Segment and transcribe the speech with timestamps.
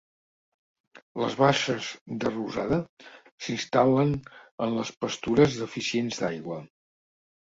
[1.23, 1.89] Les basses
[2.23, 2.79] de rosada
[3.47, 4.13] s'instal·len
[4.69, 6.59] en les pastures deficients d'aigua.